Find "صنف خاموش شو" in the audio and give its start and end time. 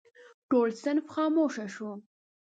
0.81-1.91